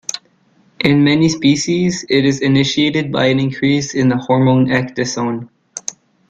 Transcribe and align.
In 0.79 1.03
many 1.03 1.29
species 1.29 2.03
it 2.09 2.25
is 2.25 2.41
initiated 2.41 3.11
by 3.11 3.27
an 3.27 3.39
increase 3.39 3.93
in 3.93 4.09
the 4.09 4.17
hormone 4.17 4.65
ecdysone. 4.65 5.47